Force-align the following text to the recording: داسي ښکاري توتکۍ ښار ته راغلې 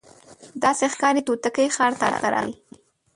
داسي 0.61 0.85
ښکاري 0.93 1.21
توتکۍ 1.27 1.67
ښار 1.75 1.93
ته 1.99 2.05
راغلې 2.13 2.55